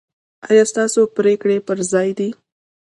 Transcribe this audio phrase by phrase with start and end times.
[0.49, 2.29] ایا ستاسو پریکړې پر ځای دي؟